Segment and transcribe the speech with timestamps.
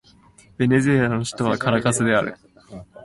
[0.57, 2.35] ベネズエラの首都はカラカスである